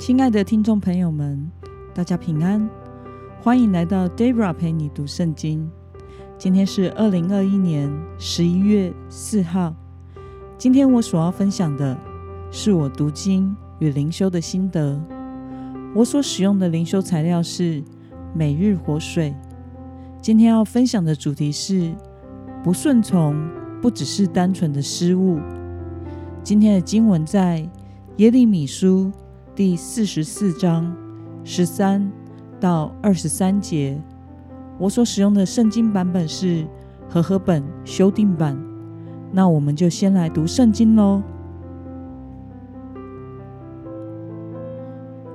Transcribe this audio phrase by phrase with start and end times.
[0.00, 1.50] 亲爱的听众朋友们，
[1.92, 2.66] 大家平安，
[3.42, 5.70] 欢迎来到 Debra 陪你读圣经。
[6.38, 9.74] 今天是二零二一年十一月四号。
[10.56, 11.94] 今天我所要分享的
[12.50, 14.98] 是我读经与灵修的心得。
[15.94, 17.84] 我所使用的灵修材料是
[18.32, 19.34] 每日活水。
[20.22, 21.94] 今天要分享的主题是
[22.64, 23.36] 不顺从，
[23.82, 25.38] 不只是单纯的失误。
[26.42, 27.68] 今天的经文在
[28.16, 29.12] 耶利米书。
[29.52, 30.96] 第四十四章
[31.42, 32.10] 十三
[32.60, 34.00] 到二十三节，
[34.78, 36.64] 我所使用的圣经版本是
[37.08, 38.56] 和合本修订版。
[39.32, 41.20] 那我们就先来读圣经喽。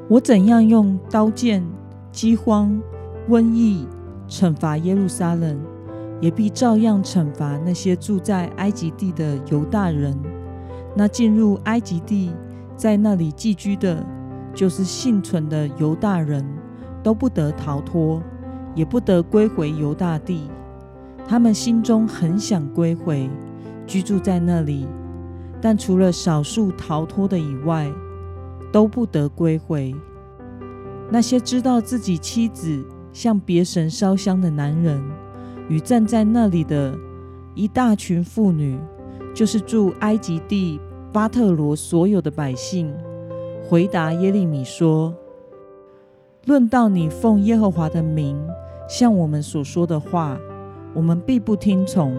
[0.08, 1.64] 我怎样用刀剑、
[2.12, 2.82] 饥荒、
[3.30, 3.86] 瘟疫
[4.30, 5.60] 惩罚耶路撒冷，
[6.22, 10.18] 也必照样惩罚那些住在埃及地的犹大人。
[10.96, 12.32] 那进入埃及地。
[12.76, 14.06] 在那里寄居的，
[14.54, 16.46] 就是幸存的犹大人，
[17.02, 18.22] 都不得逃脱，
[18.74, 20.50] 也不得归回犹大地。
[21.28, 23.30] 他们心中很想归回，
[23.88, 24.88] 居住在那里，
[25.62, 27.92] 但除了少数逃脱的以外，
[28.72, 29.96] 都不得归回。
[31.10, 35.02] 那些知道自己妻子向别神烧香的男人，
[35.70, 36.96] 与站在那里的
[37.54, 38.78] 一大群妇女，
[39.34, 40.80] 就是住埃及地。
[41.16, 42.94] 巴特罗所有的百姓
[43.64, 45.16] 回答耶利米说
[46.44, 48.38] ：“论到你奉耶和华的名
[48.86, 50.38] 向我们所说的话，
[50.94, 52.14] 我们必不听从。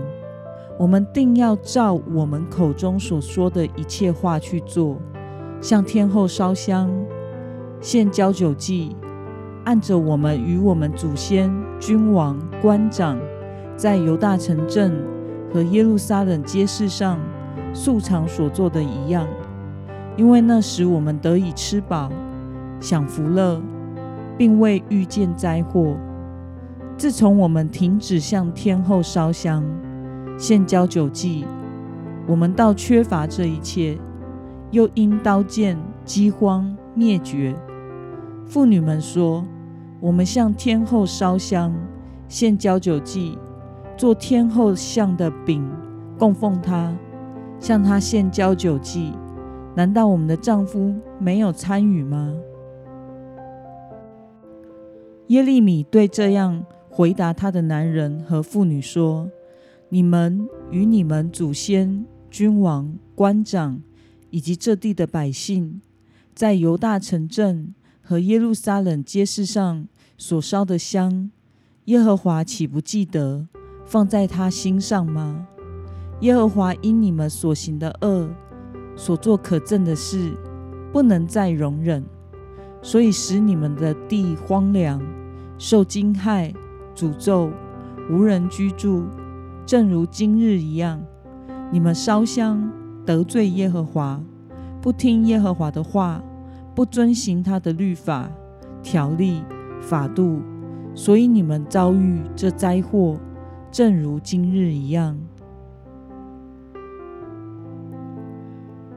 [0.78, 4.97] 我们定要照我们口中所说的一切话去做，
[5.61, 6.91] 向天后烧香、
[7.83, 8.97] 献交酒祭，
[9.64, 13.19] 按着我们与我们祖先、君王、官长
[13.77, 14.94] 在犹大城镇
[15.52, 17.20] 和耶路撒冷街市上。”
[17.77, 19.29] 素常所做的一样，
[20.17, 22.11] 因为那时我们得以吃饱、
[22.81, 23.61] 享福乐，
[24.39, 25.95] 并未遇见灾祸。
[26.97, 29.63] 自从我们停止向天后烧香、
[30.39, 31.45] 献交酒祭，
[32.27, 33.98] 我们倒缺乏这一切，
[34.70, 37.55] 又因刀剑、饥荒灭绝。
[38.47, 39.45] 妇女们说
[40.01, 41.75] ：“我们向天后烧香、
[42.27, 43.36] 献交酒祭，
[43.98, 45.63] 做天后像的饼，
[46.19, 46.91] 供奉她。”
[47.58, 49.12] 向他献交酒祭，
[49.74, 52.34] 难道我们的丈夫没有参与吗？
[55.28, 59.28] 耶利米对这样回答他的男人和妇女说
[59.90, 63.83] ：“你们与你们祖先、君王、官长
[64.30, 65.80] 以及这地的百姓，
[66.33, 71.33] 在犹大城镇和耶路撒冷街市上所烧的香，
[71.86, 73.48] 耶和华岂不记得，
[73.84, 75.48] 放在他心上吗？”
[76.21, 78.29] 耶和华因你们所行的恶，
[78.97, 80.33] 所做可憎的事，
[80.93, 82.03] 不能再容忍，
[82.81, 85.01] 所以使你们的地荒凉，
[85.59, 86.55] 受惊骇、
[86.95, 87.51] 诅咒，
[88.11, 89.05] 无人居住，
[89.67, 90.99] 正如今日一样。
[91.71, 92.73] 你们烧香
[93.05, 94.19] 得罪耶和华，
[94.81, 96.23] 不听耶和华的话，
[96.75, 98.31] 不遵行他的律法、
[98.83, 99.43] 条例、
[99.83, 100.41] 法度，
[100.95, 103.19] 所以你们遭遇这灾祸，
[103.71, 105.19] 正如今日一样。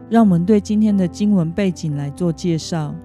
[0.09, 2.95] 让我们对今天的经文背景来做介绍。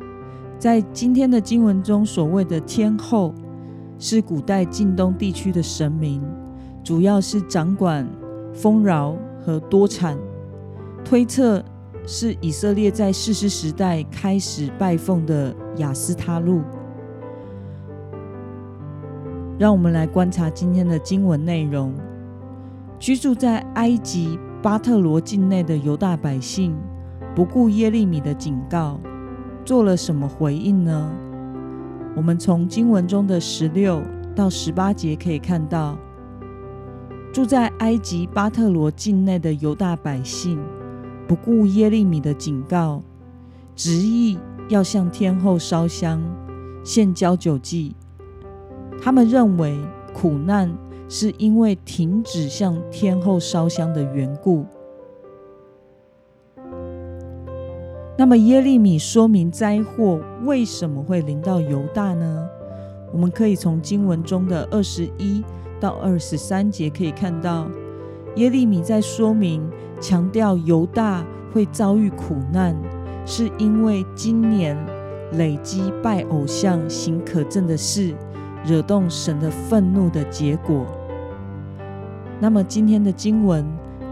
[0.58, 3.34] 在今天的经文中，所谓的天后
[3.98, 6.22] 是古代近东地区的神明，
[6.82, 8.08] 主要是掌管
[8.54, 10.16] 丰饶和多产。
[11.04, 11.62] 推测
[12.06, 16.62] 是以色列在世师时代开始拜奉的雅斯他路。
[19.58, 21.92] 让我们来观察今天的经文内容：
[22.98, 26.74] 居住在埃及巴特罗境内的犹大百姓。
[27.34, 29.00] 不顾耶利米的警告，
[29.64, 31.10] 做了什么回应呢？
[32.14, 34.00] 我们从经文中的十六
[34.36, 35.98] 到十八节可以看到，
[37.32, 40.60] 住在埃及巴特罗境内的犹大百姓，
[41.26, 43.02] 不顾耶利米的警告，
[43.74, 44.38] 执意
[44.68, 46.22] 要向天后烧香、
[46.84, 47.96] 献交酒祭。
[49.02, 49.76] 他们认为
[50.12, 50.72] 苦难
[51.08, 54.64] 是因为停止向天后烧香的缘故。
[58.16, 62.48] 那么耶利米说明灾祸为什么会临到犹大呢？
[63.12, 65.42] 我们可以从经文中的二十一
[65.80, 67.66] 到二十三节可以看到，
[68.36, 69.68] 耶利米在说明
[70.00, 72.76] 强调犹大会遭遇苦难，
[73.26, 74.76] 是因为今年
[75.32, 78.14] 累积拜偶像、行可憎的事，
[78.64, 80.86] 惹动神的愤怒的结果。
[82.38, 83.66] 那么今天的经文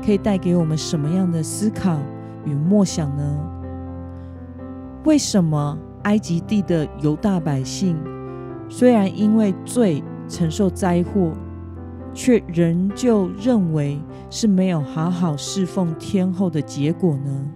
[0.04, 2.00] 可以带给我们什么样的思考
[2.44, 3.48] 与默想呢？
[5.04, 7.96] 为什么埃及地的犹大百姓，
[8.68, 11.32] 虽然因为罪承受灾祸，
[12.14, 14.00] 却仍旧认为
[14.30, 17.50] 是没有好好侍奉天后的结果呢？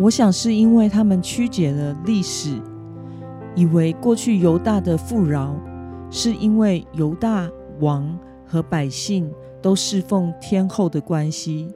[0.00, 2.60] 我想是因为他们曲解了历史，
[3.54, 5.54] 以为过去犹大的富饶
[6.10, 7.48] 是因为犹大
[7.78, 11.72] 王和百姓都侍奉天后的关系。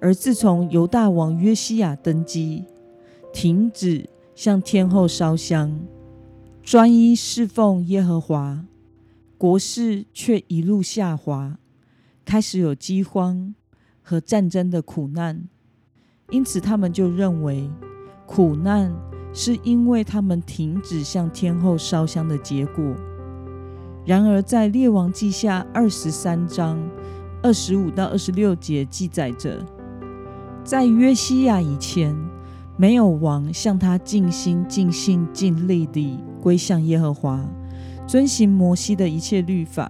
[0.00, 2.64] 而自从犹大王约西亚登基，
[3.32, 5.78] 停止向天后烧香，
[6.62, 8.64] 专一侍奉耶和华，
[9.38, 11.58] 国势却一路下滑，
[12.24, 13.54] 开始有饥荒
[14.02, 15.48] 和战争的苦难。
[16.30, 17.70] 因此，他们就认为
[18.26, 18.94] 苦难
[19.32, 22.94] 是因为他们停止向天后烧香的结果。
[24.04, 26.78] 然而，在列王记下二十三章
[27.42, 29.64] 二十五到二十六节记载着，
[30.66, 32.12] 在约西亚以前，
[32.76, 37.40] 没有王向他尽心、尽心、尽力地归向耶和华，
[38.04, 39.88] 遵行摩西的一切律法。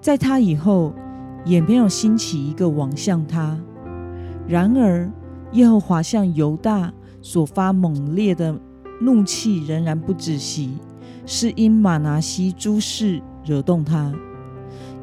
[0.00, 0.92] 在他以后，
[1.44, 3.56] 也没有兴起一个王向他。
[4.48, 5.08] 然而，
[5.52, 8.58] 耶和华向犹大所发猛烈的
[9.00, 10.78] 怒气仍然不止息，
[11.24, 14.12] 是因马拿西诸事惹动他。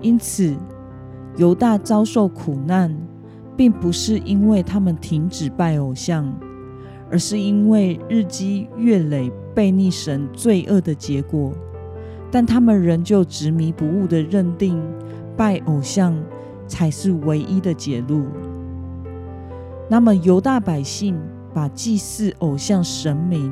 [0.02, 0.58] 因此，
[1.38, 2.94] 犹大遭受苦难，
[3.60, 6.34] 并不是因为他们停止拜偶像，
[7.12, 11.52] 而是因为日积月累背逆神罪恶的结果。
[12.32, 14.82] 但他们仍旧执迷不悟的认定
[15.36, 16.16] 拜偶像
[16.68, 18.28] 才是唯一的解路。
[19.90, 21.20] 那么，犹大百姓
[21.54, 23.52] 把祭祀偶像神明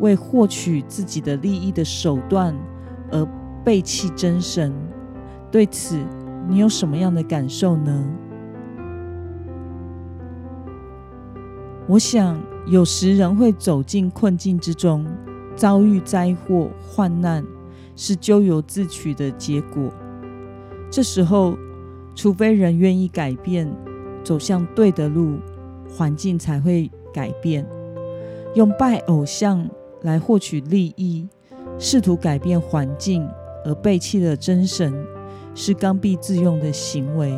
[0.00, 2.56] 为获取自己的利益的手段
[3.10, 3.28] 而
[3.62, 4.72] 背弃真神，
[5.50, 5.98] 对此
[6.48, 8.02] 你有什么样的感受呢？
[11.86, 15.06] 我想，有时人会走进困境之中，
[15.54, 17.44] 遭遇灾祸患难，
[17.94, 19.92] 是咎由自取的结果。
[20.90, 21.56] 这时候，
[22.14, 23.70] 除非人愿意改变，
[24.22, 25.38] 走向对的路。
[25.96, 27.64] 环境才会改变。
[28.56, 29.64] 用拜偶像
[30.02, 31.28] 来获取利益，
[31.78, 33.24] 试图改变环境
[33.64, 34.92] 而背弃了真神，
[35.54, 37.32] 是刚愎自用的行为。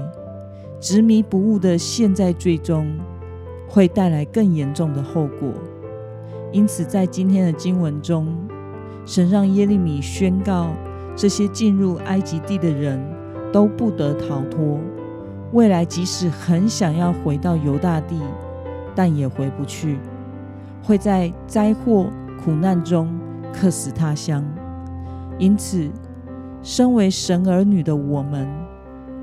[0.81, 2.91] 执迷不悟的陷在最终
[3.69, 5.53] 会带来更严重的后果。
[6.53, 8.29] 因此，在今天的经文中，
[9.05, 10.69] 神让耶利米宣告：
[11.15, 13.01] 这些进入埃及地的人
[13.53, 14.79] 都不得逃脱。
[15.53, 18.17] 未来，即使很想要回到犹大地，
[18.95, 19.99] 但也回不去，
[20.83, 22.07] 会在灾祸
[22.43, 23.09] 苦难中
[23.53, 24.45] 客死他乡。
[25.39, 25.91] 因此，
[26.63, 28.49] 身为神儿女的我们，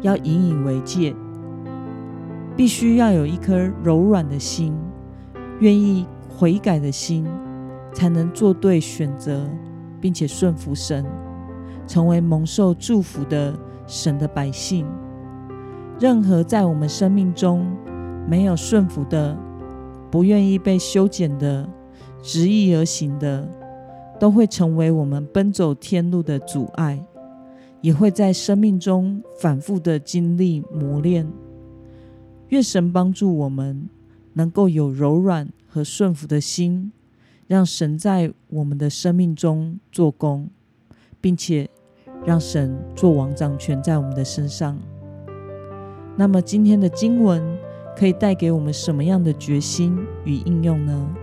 [0.01, 1.15] 要引以为戒，
[2.55, 4.73] 必须要有一颗柔软的心，
[5.59, 7.25] 愿意悔改的心，
[7.93, 9.49] 才能做对选择，
[9.99, 11.03] 并且顺服神，
[11.87, 13.53] 成为蒙受祝福的
[13.87, 14.85] 神的百姓。
[15.99, 17.65] 任何在我们生命中
[18.27, 19.35] 没有顺服的，
[20.11, 21.67] 不愿意被修剪的、
[22.21, 23.47] 执意而行的，
[24.19, 27.03] 都会成为我们奔走天路的阻碍，
[27.81, 31.27] 也会在生命中反复的经历磨练。
[32.49, 33.89] 愿神帮助我们，
[34.33, 36.91] 能够有柔软和顺服的心，
[37.47, 40.49] 让神在我们的生命中做工，
[41.19, 41.69] 并且
[42.25, 44.77] 让神做王掌权在我们的身上。
[46.15, 47.57] 那么今天的经文。
[47.95, 51.15] 可以带给我们什么样的决心与应用呢？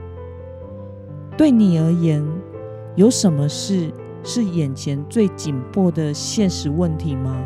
[1.37, 2.25] 对你而言，
[2.95, 3.93] 有什么事
[4.23, 7.45] 是眼前最紧迫的现实问题吗？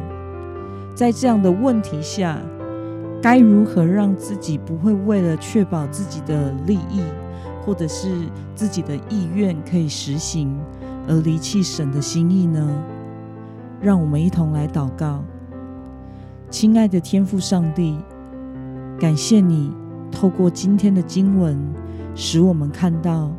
[0.94, 2.38] 在这样的问题下，
[3.24, 7.00] 该如何让自己不会为了确保自己的利益，
[7.64, 10.54] 或者是自己的意愿可以实行，
[11.08, 12.68] 而离弃神的心意呢？
[13.80, 15.24] 让我们一同来祷告，
[16.50, 17.96] 亲爱的天父上帝。
[19.00, 19.72] 感谢你
[20.12, 21.58] 透过今天的经文，
[22.14, 23.32] 使我们看到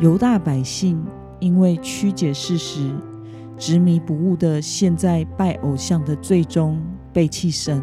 [0.00, 1.04] 犹大百姓
[1.38, 2.90] 因为曲解事实、
[3.58, 6.80] 执迷不悟的陷在拜偶像的最终
[7.12, 7.82] 背弃神，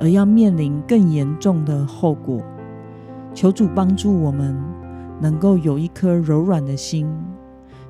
[0.00, 2.42] 而要面临更严重的后果。
[3.34, 4.56] 求主帮助我们，
[5.20, 7.06] 能够有一颗柔软的心，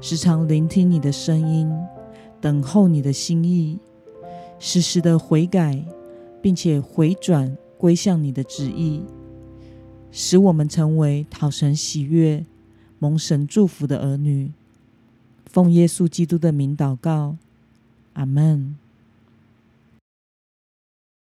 [0.00, 1.70] 时常聆听你的声音，
[2.40, 3.78] 等候你的心意，
[4.58, 5.84] 时时的悔改，
[6.42, 7.56] 并且回转。
[7.78, 9.04] 归向你的旨意，
[10.10, 12.44] 使我们成为讨神喜悦、
[12.98, 14.50] 蒙神祝福的儿女。
[15.46, 17.36] 奉耶稣基督的名祷告，
[18.14, 18.74] 阿门。